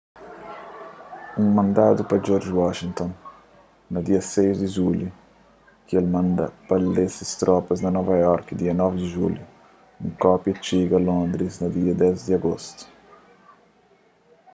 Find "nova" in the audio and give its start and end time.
7.97-8.13